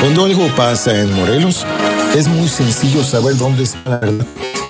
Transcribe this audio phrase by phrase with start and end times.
[0.00, 1.64] Cuando algo pasa en Morelos,
[2.14, 4.26] es muy sencillo saber dónde está la verdad.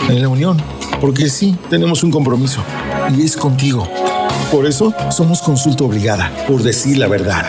[0.08, 0.62] En la Unión.
[1.00, 2.62] Porque sí, tenemos un compromiso.
[3.16, 3.88] Y es contigo.
[4.53, 7.46] Por eso somos consulta obligada, por decir la verdad.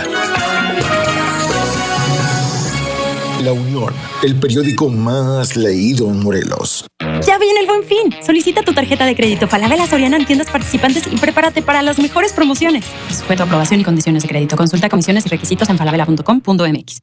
[3.43, 3.93] La Unión,
[4.23, 6.85] el periódico más leído en Morelos.
[7.25, 8.15] Ya viene el buen fin.
[8.25, 12.33] Solicita tu tarjeta de crédito Falabella Soriana en tiendas participantes y prepárate para las mejores
[12.33, 12.85] promociones.
[13.09, 14.57] Sujeto a aprobación y condiciones de crédito.
[14.57, 17.01] Consulta comisiones y requisitos en falabella.com.mx.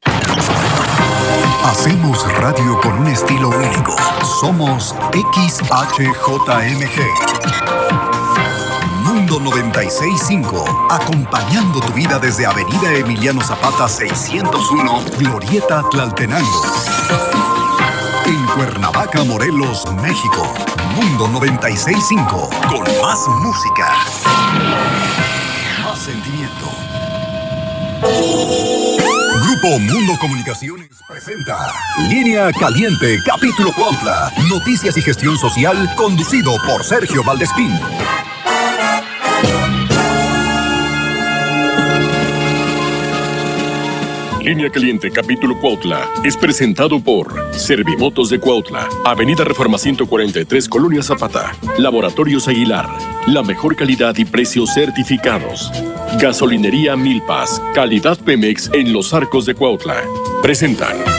[1.63, 3.95] Hacemos radio con un estilo único.
[4.41, 6.09] Somos XHJMG.
[9.03, 17.58] Mundo 965, acompañando tu vida desde Avenida Emiliano Zapata 601, Glorieta Tlaltenango.
[18.29, 20.53] En Cuernavaca, Morelos, México.
[20.93, 24.05] Mundo 965, con más música.
[25.83, 26.69] Más sentimiento.
[29.41, 31.73] Grupo Mundo Comunicaciones presenta
[32.07, 34.31] Línea Caliente, capítulo Cuautla.
[34.47, 37.79] Noticias y gestión social, conducido por Sergio Valdespín.
[44.41, 51.55] Línea Caliente, capítulo Cuautla, es presentado por Servimotos de Cuautla, Avenida Reforma 143, Colonia Zapata,
[51.77, 52.87] Laboratorios Aguilar,
[53.27, 55.71] la mejor calidad y precios certificados.
[56.19, 60.01] Gasolinería Milpas, calidad Pemex en los arcos de Cuautla.
[60.41, 61.18] Presentan.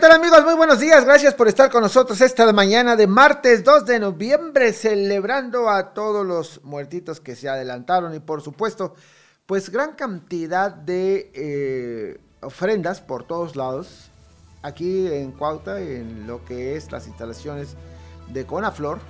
[0.00, 1.04] Buenos días.
[1.04, 6.24] Gracias por estar con nosotros esta mañana de martes 2 de noviembre, celebrando a todos
[6.24, 8.94] los muertitos que se adelantaron y por supuesto,
[9.46, 14.10] pues gran cantidad de eh, ofrendas por todos lados.
[14.62, 17.74] Aquí en Cuauta, en lo que es las instalaciones
[18.28, 19.00] de Conaflor,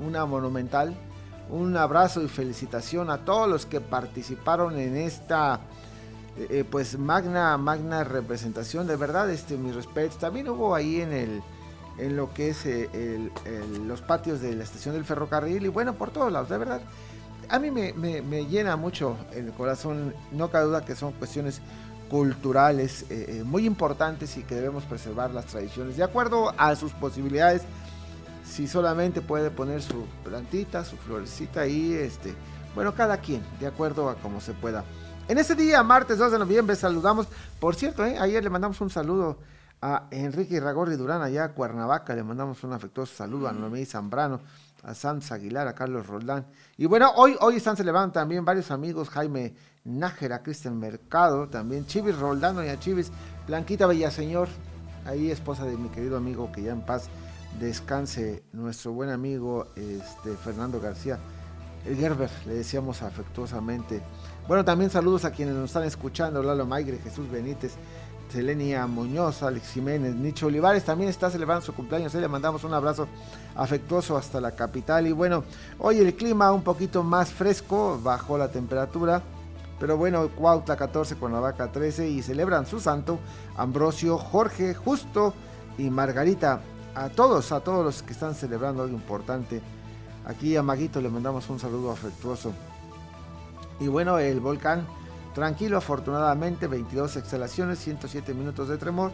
[0.00, 0.96] una monumental.
[1.50, 5.60] Un abrazo y felicitación a todos los que participaron en esta
[6.38, 10.18] eh, pues magna, magna representación, de verdad, este, mis respetos.
[10.18, 11.42] También hubo ahí en el,
[11.98, 13.30] en lo que es eh,
[13.86, 16.80] los patios de la estación del ferrocarril y bueno, por todos lados, de verdad.
[17.48, 21.62] A mí me, me, me llena mucho el corazón, no cabe duda que son cuestiones
[22.08, 27.62] culturales eh, muy importantes y que debemos preservar las tradiciones de acuerdo a sus posibilidades.
[28.44, 32.34] Si solamente puede poner su plantita, su florecita ahí, este,
[32.74, 34.84] bueno, cada quien, de acuerdo a como se pueda.
[35.28, 37.26] En ese día, martes 2 de noviembre, saludamos.
[37.60, 38.16] Por cierto, ¿eh?
[38.18, 39.36] ayer le mandamos un saludo
[39.82, 42.14] a Enrique Irragorri Durán, allá a Cuernavaca.
[42.14, 44.40] Le mandamos un afectuoso saludo a Noemí Zambrano,
[44.82, 46.46] a Sanz Aguilar, a Carlos Roldán.
[46.78, 52.18] Y bueno, hoy, hoy están celebrando también varios amigos: Jaime Nájera, Cristian Mercado, también Chivis
[52.18, 53.12] Roldán, doña Chivis,
[53.46, 54.48] Blanquita Bellaseñor,
[55.04, 57.10] ahí esposa de mi querido amigo que ya en paz
[57.60, 61.18] descanse, nuestro buen amigo este, Fernando García.
[61.84, 64.02] El Gerber, le decíamos afectuosamente.
[64.48, 67.74] Bueno, también saludos a quienes nos están escuchando, Lalo Maigre, Jesús Benítez,
[68.32, 73.08] Selenia Muñoz, Alex Jiménez, Nicho Olivares también está celebrando su cumpleaños, le mandamos un abrazo
[73.54, 75.44] afectuoso hasta la capital y bueno,
[75.78, 79.20] hoy el clima un poquito más fresco, bajó la temperatura,
[79.78, 83.18] pero bueno, Cuautla 14, Cuernavaca 13 y celebran su santo
[83.54, 85.34] Ambrosio, Jorge, Justo
[85.76, 86.60] y Margarita.
[86.94, 89.60] A todos, a todos los que están celebrando algo importante.
[90.24, 92.52] Aquí a Maguito le mandamos un saludo afectuoso.
[93.80, 94.86] Y bueno, el volcán
[95.34, 99.12] tranquilo, afortunadamente, 22 exhalaciones, 107 minutos de tremor.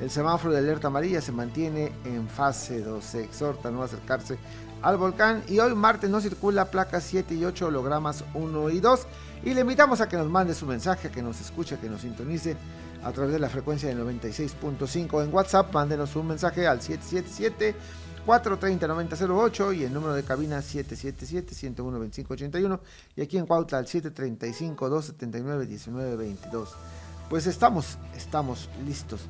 [0.00, 3.04] El semáforo de alerta amarilla se mantiene en fase 2.
[3.04, 4.38] Se exhorta a no acercarse
[4.82, 5.42] al volcán.
[5.48, 9.06] Y hoy martes no circula placas 7 y 8, hologramas 1 y 2.
[9.44, 12.56] Y le invitamos a que nos mande su mensaje, que nos escuche, que nos sintonice
[13.04, 15.72] a través de la frecuencia del 96.5 en WhatsApp.
[15.72, 17.74] Mándenos un mensaje al 777
[18.26, 22.80] 430-9008 y el número de cabina 777-101-2581
[23.14, 26.66] y aquí en Cuautla al 735-279-1922.
[27.30, 29.20] Pues estamos, estamos listos.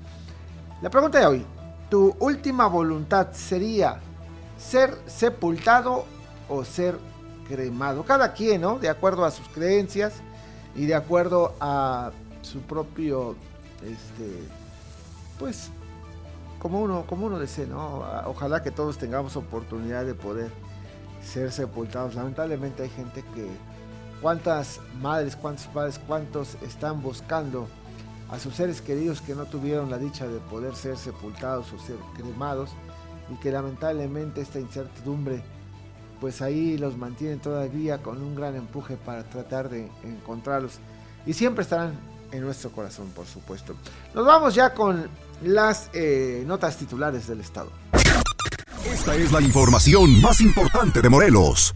[0.81, 1.45] La pregunta de hoy,
[1.91, 4.01] ¿tu última voluntad sería
[4.59, 6.07] ser sepultado
[6.49, 6.99] o ser
[7.49, 8.03] cremado?
[8.03, 8.79] Cada quien, ¿no?
[8.79, 10.15] De acuerdo a sus creencias
[10.75, 13.37] y de acuerdo a su propio,
[13.83, 14.49] este,
[15.39, 15.71] pues
[16.59, 18.05] como uno, como uno desee, ¿no?
[18.27, 20.51] Ojalá que todos tengamos oportunidad de poder
[21.23, 22.15] ser sepultados.
[22.15, 23.49] Lamentablemente hay gente que,
[24.21, 27.69] cuántas madres, cuántos padres, cuántos están buscando
[28.31, 31.97] a sus seres queridos que no tuvieron la dicha de poder ser sepultados o ser
[32.17, 32.71] cremados
[33.31, 35.43] y que lamentablemente esta incertidumbre
[36.21, 40.79] pues ahí los mantiene todavía con un gran empuje para tratar de encontrarlos
[41.27, 41.93] y siempre estarán
[42.33, 43.75] en nuestro corazón, por supuesto.
[44.15, 45.09] Nos vamos ya con
[45.43, 47.71] las eh, notas titulares del Estado.
[48.85, 51.75] Esta es la información más importante de Morelos.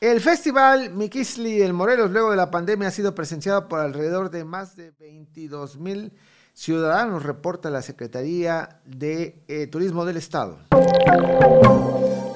[0.00, 4.44] El festival Miquisli en Morelos, luego de la pandemia, ha sido presenciado por alrededor de
[4.44, 6.12] más de 22 mil
[6.52, 10.58] ciudadanos, reporta la Secretaría de eh, Turismo del Estado.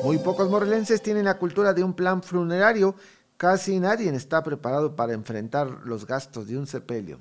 [0.03, 2.95] Muy pocos morelenses tienen la cultura de un plan funerario.
[3.39, 7.21] Casi nadie está preparado para enfrentar los gastos de un sepelio.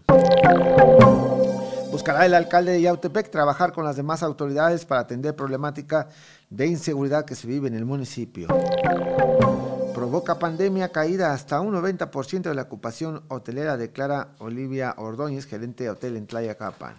[1.92, 6.10] Buscará el alcalde de Yautepec trabajar con las demás autoridades para atender problemática
[6.50, 8.48] de inseguridad que se vive en el municipio
[9.98, 15.90] provoca pandemia caída hasta un 90% de la ocupación hotelera, declara Olivia Ordóñez, gerente de
[15.90, 16.98] hotel en Tlayacapan.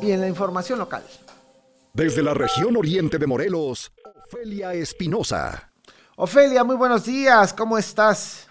[0.00, 1.02] Y en la información local.
[1.94, 3.90] Desde la región oriente de Morelos,
[4.24, 5.71] Ofelia Espinosa.
[6.16, 8.46] Ofelia, muy buenos días, ¿cómo estás?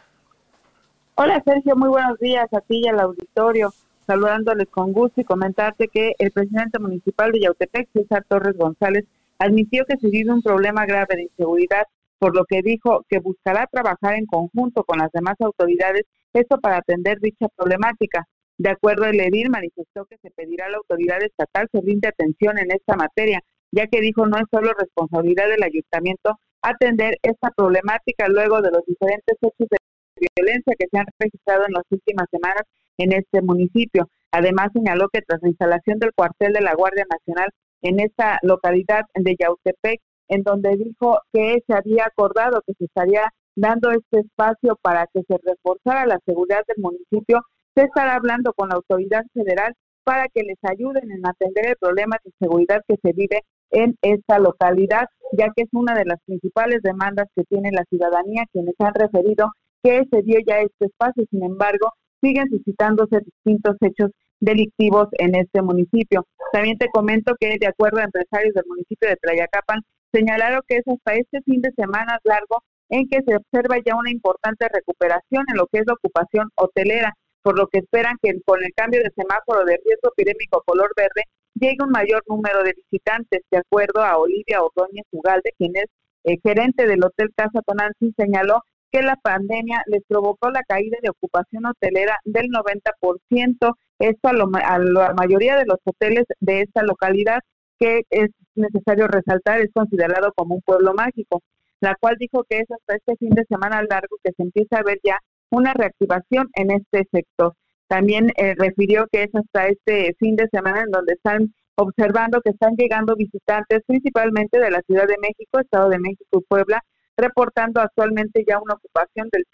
[1.14, 3.72] Hola Sergio, muy buenos días a ti y al auditorio.
[4.08, 9.06] Saludándoles con gusto y comentarte que el presidente municipal de Yautepec, César Torres González,
[9.38, 11.84] admitió que se vive un problema grave de inseguridad
[12.18, 16.78] por lo que dijo que buscará trabajar en conjunto con las demás autoridades, esto para
[16.78, 18.28] atender dicha problemática.
[18.58, 22.58] De acuerdo, el edil manifestó que se pedirá a la autoridad estatal se brinde atención
[22.58, 28.28] en esta materia, ya que dijo no es solo responsabilidad del ayuntamiento atender esta problemática
[28.28, 32.64] luego de los diferentes hechos de violencia que se han registrado en las últimas semanas
[32.98, 34.08] en este municipio.
[34.32, 37.50] Además, señaló que tras la instalación del cuartel de la Guardia Nacional
[37.82, 40.00] en esta localidad de Yautepec,
[40.30, 45.22] en donde dijo que se había acordado que se estaría dando este espacio para que
[45.28, 47.42] se reforzara la seguridad del municipio,
[47.76, 49.74] se estará hablando con la autoridad federal
[50.12, 54.40] para que les ayuden en atender el problema de seguridad que se vive en esta
[54.40, 58.94] localidad, ya que es una de las principales demandas que tiene la ciudadanía, quienes han
[58.94, 59.48] referido
[59.82, 64.12] que se dio ya este espacio, sin embargo, siguen suscitándose distintos hechos
[64.42, 66.26] delictivos en este municipio.
[66.52, 69.80] También te comento que, de acuerdo a empresarios del municipio de Tlayacapan,
[70.12, 72.58] señalaron que es hasta este fin de semana largo
[72.90, 77.14] en que se observa ya una importante recuperación en lo que es la ocupación hotelera,
[77.42, 81.24] por lo que esperan que con el cambio de semáforo de riesgo epidémico color verde
[81.56, 83.42] llegue un mayor número de visitantes.
[83.52, 85.86] De acuerdo a Olivia Ordóñez Ugalde, quien es
[86.24, 88.62] eh, gerente del Hotel Casa Tonantzin, señaló
[88.92, 94.80] que la pandemia les provocó la caída de ocupación hotelera del 90%, esto a, a
[94.80, 97.40] la mayoría de los hoteles de esta localidad,
[97.80, 101.42] que es necesario resaltar, es considerado como un pueblo mágico,
[101.80, 104.84] la cual dijo que es hasta este fin de semana largo que se empieza a
[104.84, 105.20] ver ya
[105.52, 107.54] una reactivación en este sector.
[107.88, 112.52] También eh, refirió que es hasta este fin de semana en donde están observando que
[112.52, 116.82] están llegando visitantes principalmente de la Ciudad de México, Estado de México y Puebla,
[117.18, 119.46] reportando actualmente ya una ocupación del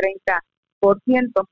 [0.81, 1.45] 30%.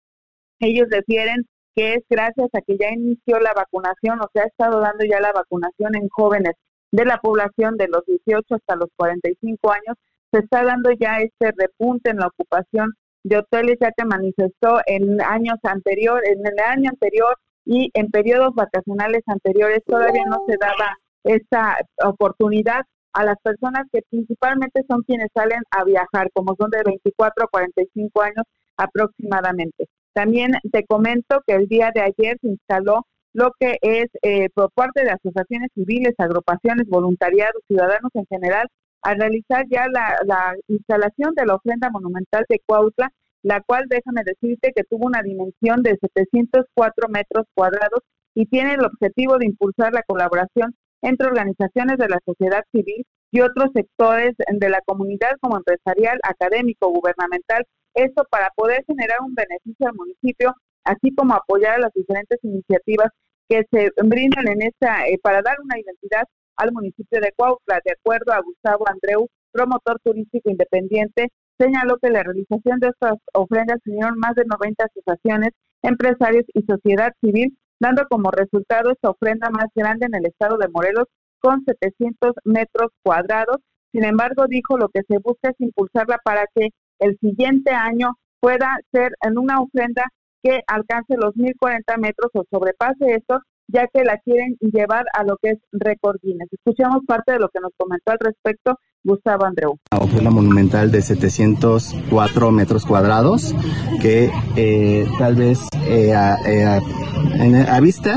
[0.60, 1.46] Ellos refieren
[1.76, 5.20] que es gracias a que ya inició la vacunación, o sea, ha estado dando ya
[5.20, 6.54] la vacunación en jóvenes
[6.92, 9.98] de la población de los 18 hasta los 45 años,
[10.32, 12.94] se está dando ya este repunte en la ocupación
[13.26, 17.36] de hoteles, ya que manifestó en años anteriores, en el año anterior
[17.66, 22.82] y en periodos vacacionales anteriores todavía no se daba esta oportunidad
[23.14, 27.48] a las personas que principalmente son quienes salen a viajar, como son de 24 a
[27.48, 28.46] 45 años
[28.78, 29.88] aproximadamente.
[30.14, 34.70] También te comento que el día de ayer se instaló lo que es eh, por
[34.72, 38.68] parte de asociaciones civiles, agrupaciones, voluntariados, ciudadanos en general,
[39.06, 43.12] a realizar ya la, la instalación de la ofrenda monumental de Cuautla,
[43.44, 48.02] la cual déjame decirte que tuvo una dimensión de 704 metros cuadrados
[48.34, 53.42] y tiene el objetivo de impulsar la colaboración entre organizaciones de la sociedad civil y
[53.42, 59.88] otros sectores de la comunidad como empresarial, académico, gubernamental, esto para poder generar un beneficio
[59.88, 63.10] al municipio, así como apoyar a las diferentes iniciativas
[63.48, 66.24] que se brindan en esta, eh, para dar una identidad
[66.58, 67.82] al municipio de Cuautla.
[67.84, 73.80] De acuerdo a Gustavo Andreu, promotor turístico independiente, señaló que la realización de estas ofrendas
[73.86, 79.68] unieron más de 90 asociaciones, empresarios y sociedad civil, dando como resultado esta ofrenda más
[79.76, 81.06] grande en el estado de Morelos
[81.40, 83.58] con 700 metros cuadrados.
[83.92, 86.70] Sin embargo, dijo lo que se busca es impulsarla para que
[87.00, 90.06] el siguiente año pueda ser en una ofrenda
[90.44, 95.38] que alcance los 1040 metros o sobrepase esto, ya que la quieren llevar a lo
[95.38, 96.50] que es récord Guinness.
[96.52, 99.78] Escuchamos parte de lo que nos comentó al respecto Gustavo Andreu.
[99.92, 103.56] Ofrenda monumental de 704 metros cuadrados
[104.02, 106.12] que eh, tal vez eh,
[106.48, 108.16] eh, a, vista,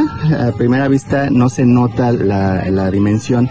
[0.48, 3.48] a primera vista no se nota la, la dimensión.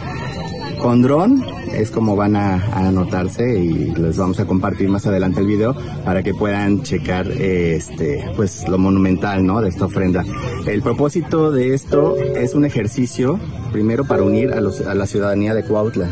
[0.82, 2.56] Con dron es como van a,
[2.88, 8.26] anotarse y les vamos a compartir más adelante el video para que puedan checar este
[8.36, 9.62] pues lo monumental ¿no?
[9.62, 10.24] de esta ofrenda.
[10.66, 13.40] El propósito de esto es un ejercicio
[13.72, 16.10] primero para unir a, los, a la ciudadanía de Cuautla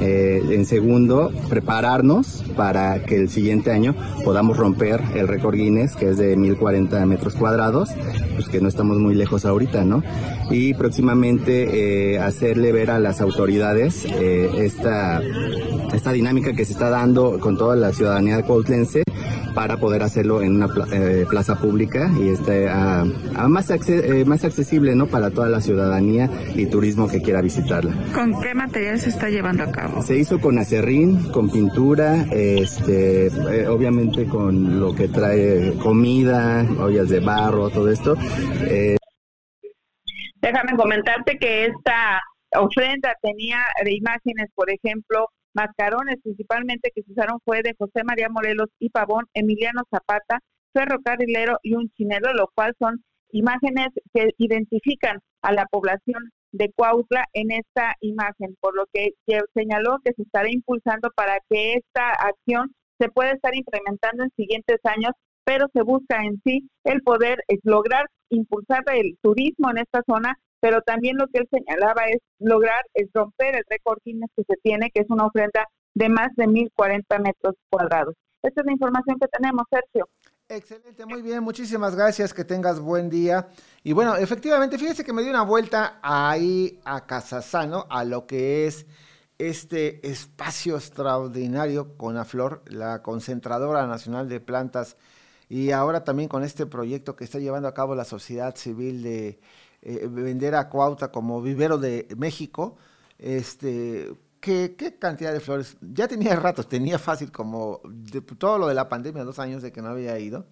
[0.00, 3.94] eh, en segundo, prepararnos para que el siguiente año
[4.24, 7.90] podamos romper el récord Guinness, que es de 1040 metros cuadrados,
[8.34, 10.02] pues que no estamos muy lejos ahorita, ¿no?
[10.50, 15.03] Y próximamente eh, hacerle ver a las autoridades eh, esta,
[15.92, 19.04] esta dinámica que se está dando con toda la ciudadanía cuautlense
[19.54, 23.04] para poder hacerlo en una eh, plaza pública y este a,
[23.48, 27.94] más, eh, más accesible no para toda la ciudadanía y turismo que quiera visitarla.
[28.12, 30.02] ¿Con qué material se está llevando a cabo?
[30.02, 37.08] Se hizo con acerrín, con pintura, este, eh, obviamente con lo que trae comida, ollas
[37.08, 38.16] de barro, todo esto.
[40.42, 42.20] Déjame comentarte que esta
[42.56, 48.28] ofrenda tenía de imágenes, por ejemplo, mascarones principalmente que se usaron fue de José María
[48.28, 50.40] Morelos y Pavón, Emiliano Zapata,
[50.72, 57.24] ferrocarrilero y un chinelo, lo cual son imágenes que identifican a la población de Cuautla
[57.32, 59.10] en esta imagen, por lo que
[59.54, 64.78] señaló que se estará impulsando para que esta acción se pueda estar implementando en siguientes
[64.84, 65.12] años,
[65.44, 70.80] pero se busca en sí el poder lograr impulsar el turismo en esta zona pero
[70.80, 74.90] también lo que él señalaba es lograr es romper el récord Guinness que se tiene,
[74.90, 78.14] que es una ofrenda de más de 1040 metros cuadrados.
[78.42, 80.08] Esta es la información que tenemos, Sergio.
[80.48, 83.48] Excelente, muy bien, muchísimas gracias, que tengas buen día.
[83.82, 88.66] Y bueno, efectivamente, fíjese que me dio una vuelta ahí a Casasano, a lo que
[88.66, 88.86] es
[89.36, 94.96] este espacio extraordinario con la flor, la concentradora nacional de plantas,
[95.46, 99.38] y ahora también con este proyecto que está llevando a cabo la sociedad civil de
[99.84, 102.76] eh, vender a Cuauta como vivero de México,
[103.18, 105.76] este, ¿qué, ¿qué, cantidad de flores?
[105.80, 107.80] Ya tenía rato, tenía fácil como
[108.38, 110.46] todo lo de la pandemia, dos años de que no había ido.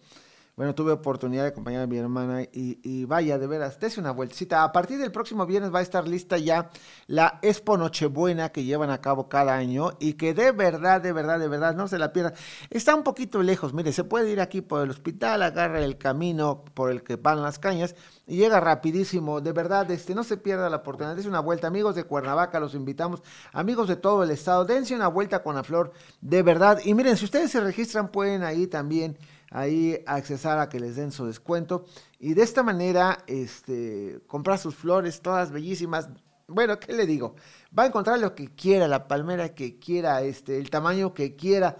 [0.54, 4.62] Bueno, tuve oportunidad de acompañar a mi hermana y, vaya, de veras, dése una vueltecita.
[4.62, 6.68] A partir del próximo viernes va a estar lista ya
[7.06, 11.38] la Expo Nochebuena que llevan a cabo cada año y que de verdad, de verdad,
[11.38, 12.34] de verdad, no se la pierdan.
[12.68, 16.66] Está un poquito lejos, mire, se puede ir aquí por el hospital, agarra el camino
[16.74, 17.94] por el que van las cañas
[18.26, 19.40] y llega rapidísimo.
[19.40, 21.16] De verdad, este, no se pierda la oportunidad.
[21.16, 23.22] Dése una vuelta, amigos de Cuernavaca, los invitamos,
[23.54, 26.78] amigos de todo el estado, dense una vuelta con la flor, de verdad.
[26.84, 29.16] Y miren, si ustedes se registran, pueden ahí también
[29.52, 31.84] ahí accesar a que les den su descuento
[32.18, 36.08] y de esta manera este, comprar sus flores todas bellísimas.
[36.48, 37.36] Bueno, ¿qué le digo?
[37.76, 41.76] Va a encontrar lo que quiera, la palmera que quiera, este, el tamaño que quiera.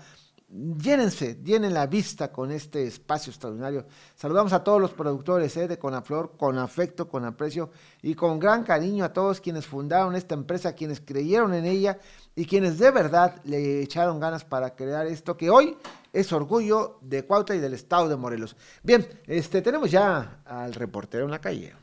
[0.53, 3.87] Llénense, llenen la vista con este espacio extraordinario.
[4.15, 7.71] Saludamos a todos los productores eh, de Conaflor con afecto, con aprecio
[8.03, 11.99] y con gran cariño a todos quienes fundaron esta empresa, quienes creyeron en ella
[12.37, 15.79] y quienes de verdad le echaron ganas para crear esto que hoy
[16.13, 18.55] es orgullo de Cuautla y del estado de Morelos.
[18.83, 21.75] Bien, este tenemos ya al reportero en la calle.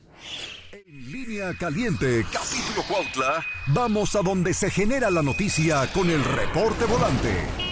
[0.72, 6.86] En línea caliente, capítulo Cuautla, vamos a donde se genera la noticia con el reporte
[6.86, 7.69] volante.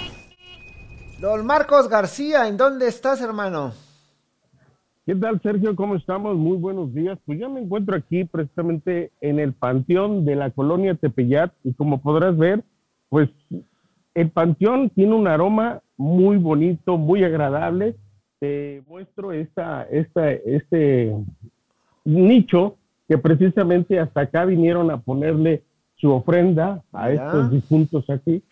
[1.20, 3.72] Don Marcos García, ¿en dónde estás, hermano?
[5.04, 5.76] ¿Qué tal, Sergio?
[5.76, 6.38] ¿Cómo estamos?
[6.38, 7.18] Muy buenos días.
[7.26, 12.02] Pues ya me encuentro aquí precisamente en el panteón de la colonia Tepeyat y como
[12.02, 12.64] podrás ver,
[13.10, 13.30] pues
[14.14, 17.96] el panteón tiene un aroma muy bonito, muy agradable.
[18.40, 21.16] Te muestro esta, esta, este
[22.06, 22.76] nicho
[23.08, 25.64] que precisamente hasta acá vinieron a ponerle
[25.96, 28.44] su ofrenda a estos difuntos aquí.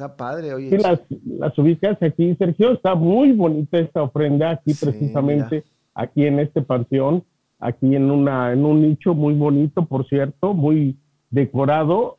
[0.00, 0.78] Está padre, oye.
[0.78, 6.62] las, las ubicas aquí, Sergio, está muy bonita esta ofrenda aquí precisamente, aquí en este
[6.62, 7.22] panteón,
[7.58, 10.96] aquí en, una, en un nicho muy bonito, por cierto, muy
[11.28, 12.16] decorado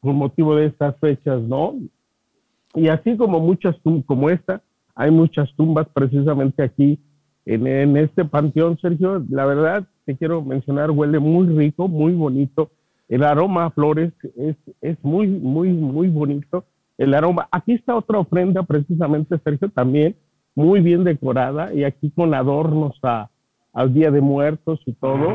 [0.00, 1.76] con motivo de estas fechas, ¿no?
[2.74, 4.60] Y así como muchas como esta,
[4.94, 6.98] hay muchas tumbas precisamente aquí
[7.46, 9.24] en, en, este panteón, Sergio.
[9.30, 12.70] La verdad, te quiero mencionar, huele muy rico, muy bonito.
[13.08, 16.66] El aroma a flores es, es muy, muy, muy bonito.
[16.98, 17.48] El aroma.
[17.50, 20.16] Aquí está otra ofrenda precisamente, Sergio, también
[20.54, 23.30] muy bien decorada y aquí con adornos a,
[23.72, 25.34] al Día de Muertos y todo.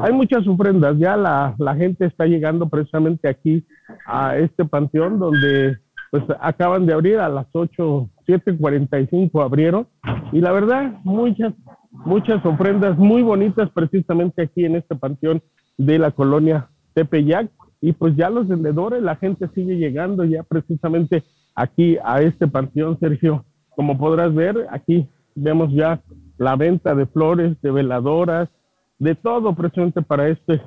[0.00, 3.64] Hay muchas ofrendas, ya la, la gente está llegando precisamente aquí
[4.06, 5.78] a este panteón donde
[6.10, 9.88] pues acaban de abrir a las 8, 7.45 abrieron
[10.32, 11.52] y la verdad muchas,
[11.90, 15.42] muchas ofrendas muy bonitas precisamente aquí en este panteón
[15.76, 17.50] de la colonia Tepeyac
[17.84, 21.22] y pues ya los vendedores, la gente sigue llegando ya precisamente
[21.54, 23.44] aquí a este panteón, Sergio.
[23.76, 26.00] Como podrás ver, aquí vemos ya
[26.38, 28.48] la venta de flores, de veladoras,
[28.98, 30.62] de todo precisamente para este,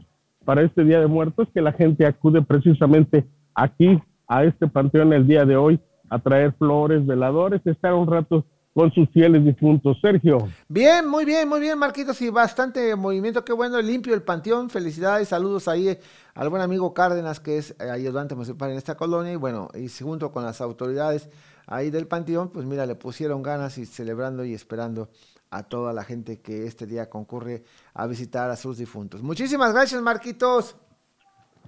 [0.45, 5.25] para este Día de Muertos, que la gente acude precisamente aquí a este panteón el
[5.25, 5.79] día de hoy
[6.11, 8.45] a traer flores, veladores, estar un rato
[8.77, 9.97] con sus fieles difuntos.
[9.99, 10.49] Sergio.
[10.67, 15.29] Bien, muy bien, muy bien, Marquitos, y bastante movimiento, qué bueno, limpio el panteón, felicidades,
[15.29, 15.97] saludos ahí
[16.35, 19.89] al buen amigo Cárdenas, que es eh, ayudante municipal en esta colonia, y bueno, y
[19.89, 21.27] junto con las autoridades
[21.65, 25.09] ahí del panteón, pues mira, le pusieron ganas y celebrando y esperando
[25.49, 27.63] a toda la gente que este día concurre
[27.95, 29.23] a visitar a sus difuntos.
[29.23, 30.75] Muchísimas gracias, Marquitos.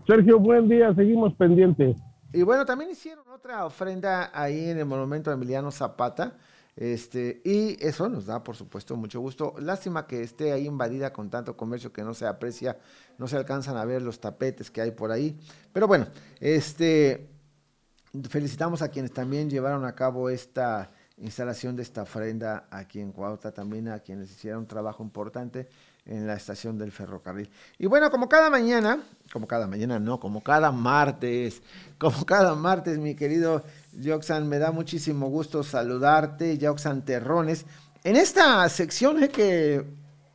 [0.05, 1.97] Sergio, buen día, seguimos pendientes.
[2.31, 6.37] Y bueno, también hicieron otra ofrenda ahí en el monumento de Emiliano Zapata.
[6.79, 9.53] Este, y eso nos da, por supuesto, mucho gusto.
[9.59, 12.77] Lástima que esté ahí invadida con tanto comercio que no se aprecia,
[13.17, 15.37] no se alcanzan a ver los tapetes que hay por ahí.
[15.73, 16.07] Pero bueno,
[16.39, 17.27] este,
[18.29, 23.51] felicitamos a quienes también llevaron a cabo esta instalación de esta ofrenda aquí en Cuautla,
[23.51, 25.67] también a quienes hicieron un trabajo importante
[26.05, 27.49] en la estación del ferrocarril.
[27.77, 31.61] Y bueno, como cada mañana, como cada mañana no, como cada martes,
[31.99, 33.63] como cada martes, mi querido
[34.03, 37.65] Joxan, me da muchísimo gusto saludarte, Joxan Terrones,
[38.03, 39.85] en esta sección eh, que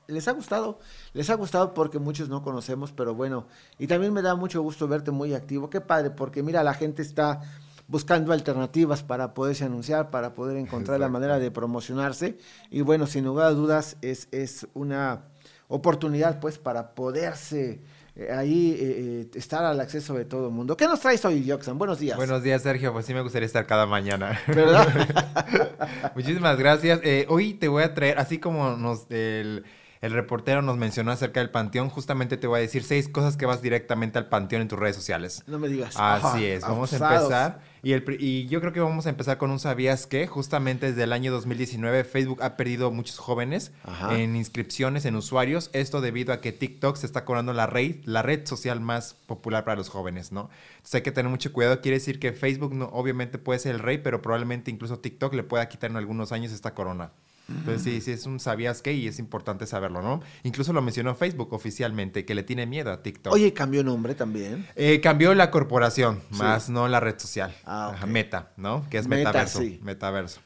[0.06, 0.78] les ha gustado,
[1.12, 3.46] les ha gustado porque muchos no conocemos, pero bueno,
[3.78, 7.02] y también me da mucho gusto verte muy activo, qué padre, porque mira, la gente
[7.02, 7.40] está
[7.88, 12.38] buscando alternativas para poderse anunciar, para poder encontrar la manera de promocionarse,
[12.70, 15.24] y bueno, sin lugar a dudas es, es una
[15.68, 17.80] oportunidad pues para poderse
[18.16, 20.76] eh, ahí eh, eh, estar al acceso de todo el mundo.
[20.76, 21.78] ¿Qué nos traes hoy, Joxan?
[21.78, 22.16] Buenos días.
[22.16, 22.92] Buenos días, Sergio.
[22.92, 24.40] Pues sí me gustaría estar cada mañana.
[26.14, 27.00] Muchísimas gracias.
[27.28, 29.64] hoy te voy a traer, así como nos el,
[30.04, 33.46] el, reportero nos mencionó acerca del panteón, justamente te voy a decir seis cosas que
[33.46, 35.42] vas directamente al panteón en tus redes sociales.
[35.46, 35.94] No me digas.
[35.98, 36.62] Así es.
[36.62, 37.74] Vamos a empezar.
[37.82, 41.02] Y, el, y yo creo que vamos a empezar con un sabías que justamente desde
[41.02, 43.72] el año 2019 Facebook ha perdido muchos jóvenes
[44.10, 45.68] en inscripciones, en usuarios.
[45.74, 49.64] Esto debido a que TikTok se está cobrando la red, la red social más popular
[49.64, 50.48] para los jóvenes, ¿no?
[50.76, 51.82] Entonces hay que tener mucho cuidado.
[51.82, 55.42] Quiere decir que Facebook no, obviamente puede ser el rey, pero probablemente incluso TikTok le
[55.42, 57.10] pueda quitar en algunos años esta corona.
[57.48, 60.22] Entonces, sí, sí, es un sabías que y es importante saberlo, ¿no?
[60.44, 63.32] Incluso lo mencionó Facebook oficialmente, que le tiene miedo a TikTok.
[63.32, 64.66] Oye, ¿cambió nombre también?
[64.76, 67.54] Eh, cambió la corporación, más no la red social.
[67.64, 68.86] Ah, Meta, ¿no?
[68.88, 69.60] Que es metaverso.
[69.82, 70.40] Metaverso.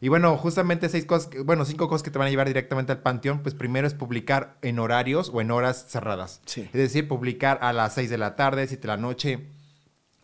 [0.00, 2.98] Y bueno, justamente seis cosas, bueno, cinco cosas que te van a llevar directamente al
[2.98, 3.40] panteón.
[3.42, 6.42] Pues primero es publicar en horarios o en horas cerradas.
[6.44, 6.62] Sí.
[6.62, 9.46] Es decir, publicar a las seis de la tarde, siete de la noche,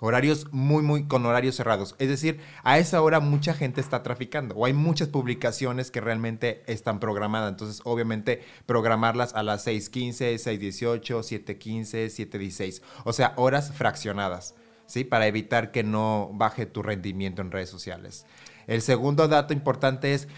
[0.03, 1.95] Horarios muy, muy con horarios cerrados.
[1.99, 6.63] Es decir, a esa hora mucha gente está traficando o hay muchas publicaciones que realmente
[6.67, 7.51] están programadas.
[7.51, 12.83] Entonces, obviamente, programarlas a las 6.15, 6.18, 7.15, 7.16.
[13.05, 14.55] O sea, horas fraccionadas,
[14.87, 15.05] ¿sí?
[15.05, 18.25] Para evitar que no baje tu rendimiento en redes sociales.
[18.67, 20.29] El segundo dato importante es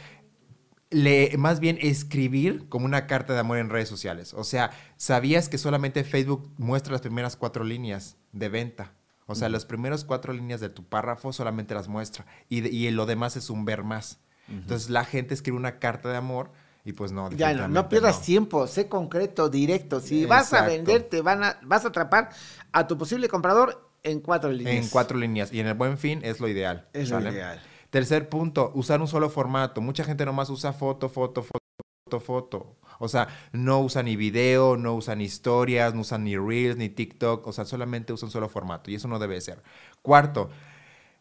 [1.38, 4.34] más bien escribir como una carta de amor en redes sociales.
[4.34, 8.92] O sea, ¿sabías que solamente Facebook muestra las primeras cuatro líneas de venta?
[9.26, 13.06] O sea, las primeras cuatro líneas de tu párrafo solamente las muestra y, y lo
[13.06, 14.18] demás es un ver más.
[14.48, 16.50] Entonces la gente escribe una carta de amor
[16.84, 17.30] y pues no.
[17.30, 20.00] Ya no, no pierdas tiempo, sé concreto, directo.
[20.00, 22.30] Si vas a vender, te van a, vas a atrapar
[22.72, 24.84] a tu posible comprador en cuatro líneas.
[24.84, 25.52] En cuatro líneas.
[25.52, 26.88] Y en el buen fin es lo ideal.
[26.92, 27.60] Es lo ideal.
[27.90, 29.80] Tercer punto, usar un solo formato.
[29.80, 32.76] Mucha gente nomás usa foto, foto, foto, foto.
[32.98, 37.46] O sea, no usan ni video, no usan historias, no usan ni Reels, ni TikTok.
[37.46, 38.90] O sea, solamente usan solo formato.
[38.90, 39.62] Y eso no debe ser.
[40.02, 40.50] Cuarto,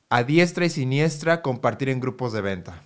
[0.10, 2.82] a diestra y siniestra compartir en grupos de venta.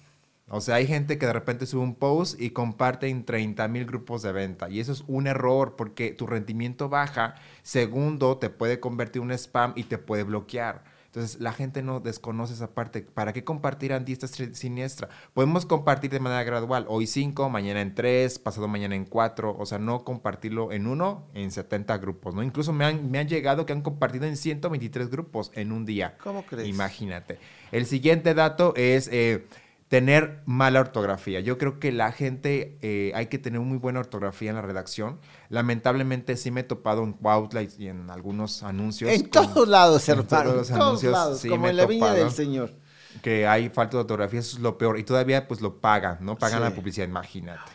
[0.48, 3.86] O sea, hay gente que de repente sube un post y comparte en 30 mil
[3.86, 4.69] grupos de venta.
[4.69, 7.36] Y eso es un error porque tu rendimiento baja.
[7.63, 10.84] Segundo, te puede convertir en un spam y te puede bloquear.
[11.15, 13.01] Entonces, la gente no desconoce esa parte.
[13.01, 15.08] ¿Para qué compartir a diestra siniestra?
[15.34, 16.86] Podemos compartir de manera gradual.
[16.89, 19.56] Hoy cinco, mañana en tres, pasado mañana en cuatro.
[19.58, 22.43] O sea, no compartirlo en uno, en 70 grupos, ¿no?
[22.43, 26.17] Incluso me han, me han llegado que han compartido en 123 grupos en un día.
[26.21, 26.67] ¿Cómo crees?
[26.67, 27.39] Imagínate.
[27.71, 29.08] El siguiente dato es...
[29.10, 29.47] Eh,
[29.88, 31.39] tener mala ortografía.
[31.39, 35.19] Yo creo que la gente eh, hay que tener muy buena ortografía en la redacción.
[35.50, 39.12] Lamentablemente sí me he topado en Cuautla y en algunos anuncios.
[39.12, 42.74] En todos lados, en todos los anuncios, como en la viña del Señor.
[43.21, 45.00] Que hay falta de ortografía, eso es lo peor.
[45.00, 46.38] Y todavía pues lo pagan, ¿no?
[46.38, 47.71] Pagan la publicidad, imagínate.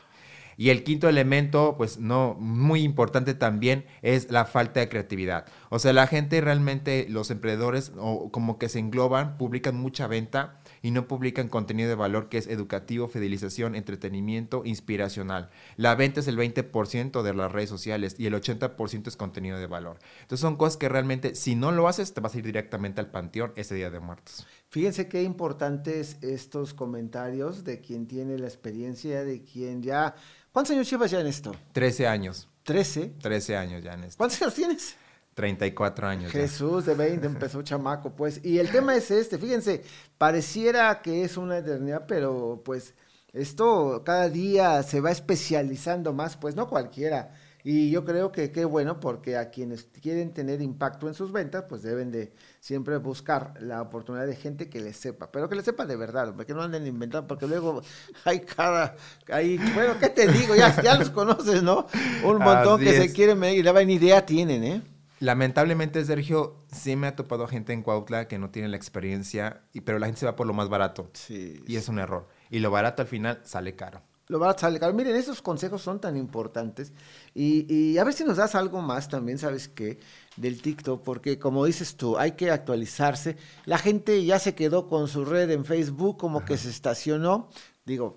[0.60, 5.46] Y el quinto elemento, pues no, muy importante también, es la falta de creatividad.
[5.70, 10.59] O sea, la gente realmente, los emprendedores, o como que se engloban, publican mucha venta,
[10.82, 15.50] y no publican contenido de valor que es educativo, fidelización, entretenimiento, inspiracional.
[15.76, 19.66] La venta es el 20% de las redes sociales y el 80% es contenido de
[19.66, 19.98] valor.
[20.22, 23.10] Entonces son cosas que realmente si no lo haces te vas a ir directamente al
[23.10, 24.46] panteón ese día de muertos.
[24.68, 30.14] Fíjense qué importantes estos comentarios de quien tiene la experiencia, de quien ya...
[30.52, 31.54] ¿Cuántos años llevas ya en esto?
[31.72, 32.48] 13 años.
[32.64, 33.18] ¿13?
[33.20, 34.18] 13 años ya en esto.
[34.18, 34.96] ¿Cuántos años tienes?
[35.40, 36.32] 34 años.
[36.32, 38.44] Jesús de 20 empezó chamaco, pues.
[38.44, 39.82] Y el tema es este, fíjense,
[40.18, 42.92] pareciera que es una eternidad, pero pues
[43.32, 47.32] esto cada día se va especializando más, pues no cualquiera.
[47.62, 51.64] Y yo creo que qué bueno porque a quienes quieren tener impacto en sus ventas,
[51.68, 55.64] pues deben de siempre buscar la oportunidad de gente que les sepa, pero que les
[55.64, 57.82] sepa de verdad, porque no anden inventando, porque luego
[58.24, 58.94] hay cada,
[59.30, 60.54] hay, bueno, ¿qué te digo?
[60.54, 61.86] Ya, ya los conoces, ¿no?
[62.24, 64.82] Un montón que se quieren medir y la idea tienen, ¿eh?
[65.20, 69.82] Lamentablemente, Sergio, sí me ha topado gente en Cuautla que no tiene la experiencia, y,
[69.82, 71.10] pero la gente se va por lo más barato.
[71.12, 71.62] Sí.
[71.66, 72.26] Y es un error.
[72.48, 74.00] Y lo barato al final sale caro.
[74.28, 74.94] Lo barato sale caro.
[74.94, 76.94] Miren, esos consejos son tan importantes.
[77.34, 79.98] Y, y a ver si nos das algo más también, ¿sabes qué?
[80.36, 83.36] Del TikTok, porque como dices tú, hay que actualizarse.
[83.66, 87.50] La gente ya se quedó con su red en Facebook, como que se estacionó.
[87.84, 88.16] Digo,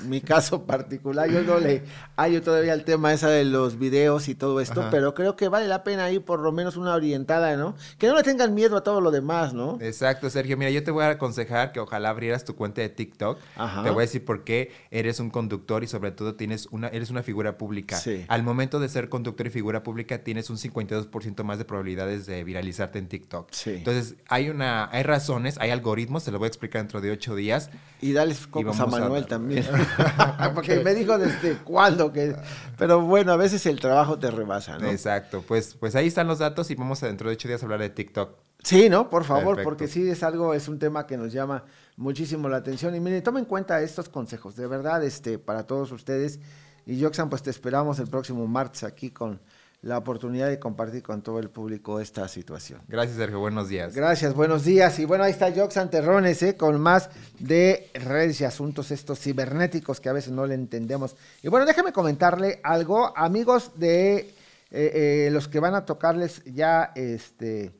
[0.00, 1.82] mi caso particular, yo no le
[2.16, 5.68] hallo todavía el tema esa de los videos y todo esto, pero creo que vale
[5.68, 7.74] la pena ir por lo menos una orientada, ¿no?
[7.98, 9.78] Que no le tengan miedo a todo lo demás, ¿no?
[9.80, 10.56] Exacto, Sergio.
[10.56, 13.38] Mira, yo te voy a aconsejar que ojalá abrieras tu cuenta de TikTok.
[13.82, 17.10] Te voy a decir por qué eres un conductor y sobre todo tienes una, eres
[17.10, 18.00] una figura pública.
[18.28, 22.44] Al momento de ser conductor y figura pública tienes un 52% más de probabilidades de
[22.44, 23.48] viralizarte en TikTok.
[23.66, 27.34] Entonces, hay una, hay razones, hay algoritmos, te lo voy a explicar dentro de ocho
[27.34, 27.70] días.
[28.00, 29.64] Y dale cocos a Manuel también.
[30.54, 32.36] Porque me dijo desde cuándo que...
[32.78, 34.88] Pero bueno, a veces el trabajo te rebasa, ¿no?
[34.88, 35.44] Exacto.
[35.46, 37.80] Pues, pues ahí están los datos y vamos a dentro de ocho días a hablar
[37.80, 38.36] de TikTok.
[38.62, 39.10] Sí, ¿no?
[39.10, 41.64] Por favor, porque sí es algo, es un tema que nos llama
[41.96, 42.94] muchísimo la atención.
[42.94, 46.40] Y miren, tomen en cuenta estos consejos, de verdad, este, para todos ustedes.
[46.86, 49.40] Y Joxan, pues te esperamos el próximo martes aquí con
[49.84, 52.80] la oportunidad de compartir con todo el público esta situación.
[52.88, 53.38] Gracias, Sergio.
[53.38, 53.94] Buenos días.
[53.94, 54.98] Gracias, buenos días.
[54.98, 56.56] Y bueno, ahí está Joxan Terrones, ¿eh?
[56.56, 61.16] con más de redes y asuntos estos cibernéticos que a veces no le entendemos.
[61.42, 64.30] Y bueno, déjame comentarle algo, amigos de eh,
[64.70, 67.72] eh, los que van a tocarles ya este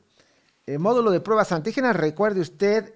[0.77, 1.95] módulo de pruebas antígenas.
[1.95, 2.93] Recuerde usted,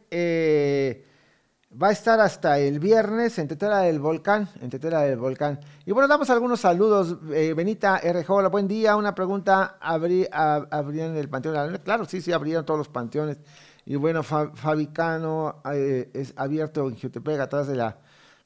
[1.71, 5.60] Va a estar hasta el viernes en Tetera del Volcán, en Tetera del Volcán.
[5.86, 7.17] Y bueno, damos algunos saludos.
[7.32, 8.25] Eh, Benita R.
[8.27, 8.95] Hola, buen día.
[8.95, 11.79] Una pregunta, ¿abrí, ¿abrían el Panteón?
[11.84, 13.38] Claro, sí, sí, abrieron todos los panteones.
[13.86, 17.99] Y bueno, Fabicano eh, es abierto en Jutepec, atrás de la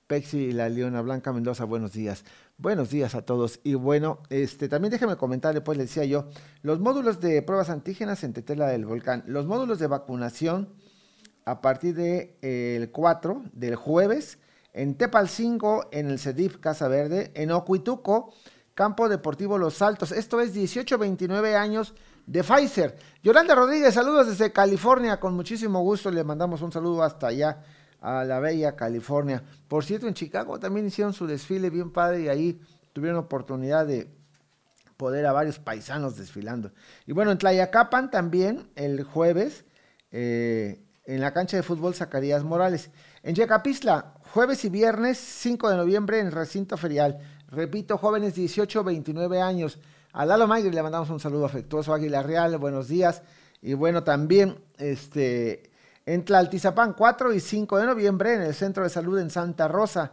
[0.05, 1.63] Pexi y la Leona Blanca Mendoza.
[1.63, 2.25] Buenos días.
[2.57, 3.61] Buenos días a todos.
[3.63, 6.27] Y bueno, este también déjeme comentar, después le decía yo,
[6.61, 10.73] los módulos de pruebas antígenas en Tetela del Volcán, los módulos de vacunación
[11.45, 14.39] a partir del de, 4 del jueves,
[14.73, 18.33] en Tepalcingo, en el CEDIF Casa Verde, en Ocuituco,
[18.73, 20.11] Campo Deportivo Los Altos.
[20.11, 21.93] Esto es 18-29 años
[22.25, 22.97] de Pfizer.
[23.21, 27.61] Yolanda Rodríguez, saludos desde California, con muchísimo gusto le mandamos un saludo hasta allá
[28.01, 29.43] a la bella California.
[29.67, 32.61] Por cierto, en Chicago también hicieron su desfile bien padre y ahí
[32.93, 34.09] tuvieron oportunidad de
[34.97, 36.71] poder a varios paisanos desfilando.
[37.05, 39.65] Y bueno, en Tlayacapan también el jueves
[40.11, 42.89] eh, en la cancha de fútbol Zacarías Morales.
[43.23, 47.19] En Yecapistla, jueves y viernes 5 de noviembre en recinto ferial.
[47.47, 49.79] Repito, jóvenes 18, 29 años.
[50.13, 51.93] A Lalo Magri le mandamos un saludo afectuoso.
[51.93, 53.21] Águila Real, buenos días.
[53.61, 55.71] Y bueno, también este,
[56.05, 60.11] en Tlaltizapán, 4 y 5 de noviembre en el Centro de Salud en Santa Rosa.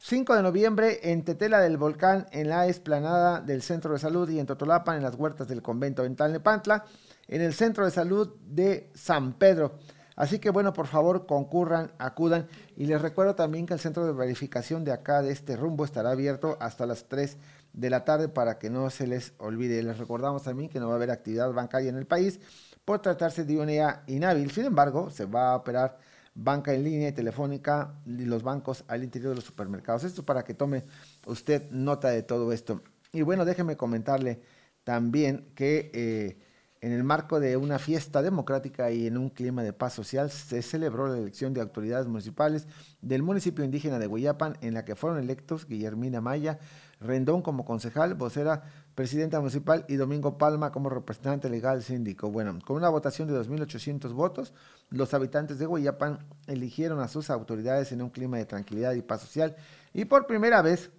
[0.00, 4.38] 5 de noviembre en Tetela del Volcán, en la esplanada del Centro de Salud y
[4.38, 6.84] en Totolapan, en las huertas del convento en Talnepantla,
[7.26, 9.78] en el Centro de Salud de San Pedro.
[10.18, 12.48] Así que bueno, por favor, concurran, acudan.
[12.76, 16.10] Y les recuerdo también que el centro de verificación de acá, de este rumbo, estará
[16.10, 17.36] abierto hasta las 3
[17.72, 19.80] de la tarde para que no se les olvide.
[19.80, 22.40] Les recordamos también que no va a haber actividad bancaria en el país
[22.84, 24.50] por tratarse de una idea inhábil.
[24.50, 25.98] Sin embargo, se va a operar
[26.34, 30.02] banca en línea y telefónica y los bancos al interior de los supermercados.
[30.02, 30.82] Esto para que tome
[31.26, 32.82] usted nota de todo esto.
[33.12, 34.40] Y bueno, déjeme comentarle
[34.82, 35.92] también que...
[35.94, 36.47] Eh,
[36.80, 40.62] en el marco de una fiesta democrática y en un clima de paz social, se
[40.62, 42.66] celebró la elección de autoridades municipales
[43.02, 46.58] del municipio indígena de Huillapan, en la que fueron electos Guillermina Maya,
[47.00, 48.64] Rendón como concejal, vocera
[48.96, 52.30] presidenta municipal y Domingo Palma como representante legal síndico.
[52.30, 54.52] Bueno, con una votación de 2.800 votos,
[54.90, 59.20] los habitantes de Huillapan eligieron a sus autoridades en un clima de tranquilidad y paz
[59.20, 59.54] social
[59.94, 60.90] y por primera vez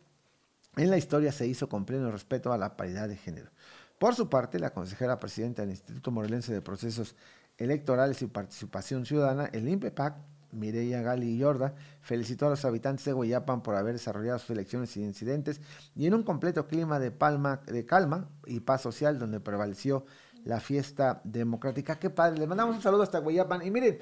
[0.78, 3.52] en la historia se hizo con pleno respeto a la paridad de género.
[4.00, 7.16] Por su parte, la consejera presidenta del Instituto Morelense de Procesos
[7.58, 10.16] Electorales y Participación Ciudadana, el INPEPAC,
[10.54, 15.04] Mireya Gali Yorda, felicitó a los habitantes de Guayapan por haber desarrollado sus elecciones sin
[15.04, 15.60] incidentes
[15.98, 20.06] y en un completo clima de, palma, de calma y paz social donde prevaleció
[20.46, 22.00] la fiesta democrática.
[22.00, 23.68] Qué padre, le mandamos un saludo hasta Guayapan.
[23.68, 24.00] Y miren,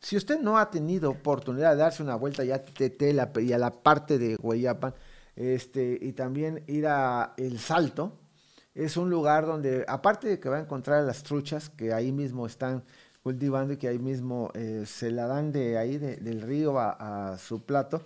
[0.00, 3.70] si usted no ha tenido oportunidad de darse una vuelta ya a y a la
[3.70, 4.92] parte de Guayapan,
[5.36, 8.25] este, y también ir a El Salto,
[8.76, 12.46] es un lugar donde, aparte de que va a encontrar las truchas, que ahí mismo
[12.46, 12.84] están
[13.22, 17.64] cultivando y que ahí mismo eh, se la dan de ahí, del río a, su
[17.64, 18.02] plato,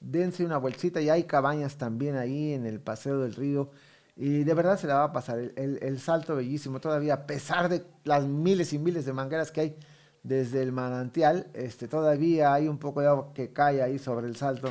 [0.00, 1.00] dense una vueltita.
[1.00, 3.70] Y hay cabañas también ahí en el paseo del río.
[4.14, 5.38] Y de verdad se la va a pasar.
[5.38, 9.60] El, el, salto bellísimo, todavía a pesar de las miles y miles de mangueras que
[9.62, 9.76] hay
[10.22, 14.36] desde el manantial, este, todavía hay un poco de agua que cae ahí sobre el
[14.36, 14.68] salto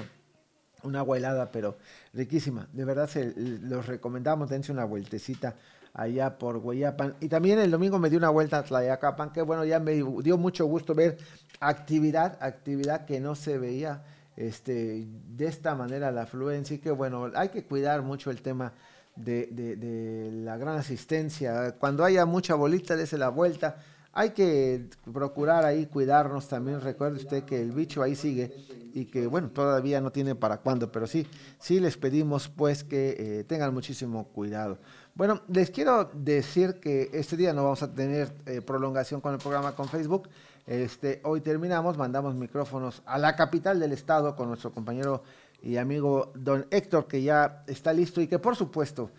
[0.84, 1.78] una agua helada, pero
[2.14, 2.68] riquísima.
[2.74, 5.56] De verdad se los recomendamos, dense una vueltecita
[5.94, 7.16] allá por Guayapan.
[7.20, 10.38] Y también el domingo me dio una vuelta a Tlayacapan, que bueno, ya me dio
[10.38, 11.18] mucho gusto ver
[11.60, 14.04] actividad, actividad que no se veía
[14.38, 16.76] este, de esta manera la afluencia.
[16.76, 18.74] Y que bueno, hay que cuidar mucho el tema
[19.16, 21.76] de, de la gran asistencia.
[21.78, 23.78] Cuando haya mucha bolita, dése la vuelta
[24.14, 26.82] hay que procurar ahí cuidarnos también.
[26.82, 28.54] Recuerde usted que el bicho ahí sigue
[28.94, 31.26] y que, bueno, todavía no tiene para cuándo, pero sí,
[31.60, 34.80] sí les pedimos pues que eh, tengan muchísimo cuidado.
[35.16, 39.40] Bueno, les quiero decir que este día no vamos a tener eh, prolongación con el
[39.40, 40.30] programa con Facebook.
[40.68, 45.24] Este, hoy terminamos, mandamos micrófonos a la capital del estado con nuestro compañero
[45.62, 49.12] y amigo don Héctor, que ya está listo y que por supuesto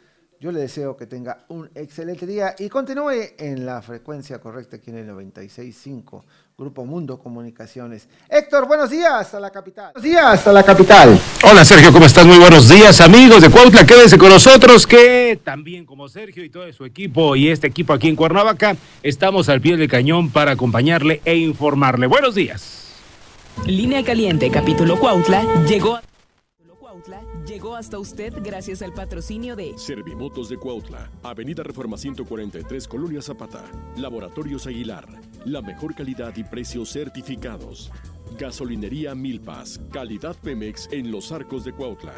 [0.43, 4.91] yo le deseo que tenga un excelente día y continúe en la frecuencia correcta aquí
[4.91, 6.25] en el 96.5,
[6.59, 8.09] Grupo Mundo Comunicaciones.
[8.29, 9.93] Héctor, buenos días a la capital.
[9.93, 11.17] Buenos días a la capital.
[11.49, 12.27] Hola Sergio, ¿cómo estás?
[12.27, 13.87] Muy buenos días amigos de Cuautla.
[13.87, 18.09] Quédense con nosotros que también como Sergio y todo su equipo y este equipo aquí
[18.09, 18.75] en Cuernavaca,
[19.05, 22.09] estamos al pie del cañón para acompañarle e informarle.
[22.09, 22.89] Buenos días.
[23.65, 26.03] Línea Caliente, capítulo Cuautla, llegó a
[27.53, 33.63] llegó hasta usted gracias al patrocinio de Servimotos de Cuautla, Avenida Reforma 143, Colonia Zapata,
[33.99, 35.07] Laboratorios Aguilar,
[35.45, 37.93] la mejor calidad y precios certificados.
[38.39, 42.15] Gasolinería Milpas, calidad Pemex en los arcos de Cuautla.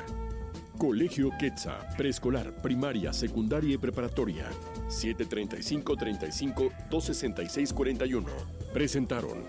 [0.79, 4.49] Colegio Quetza, preescolar, primaria, secundaria y preparatoria.
[4.87, 8.29] 735 35 266 41.
[8.73, 9.43] Presentaron.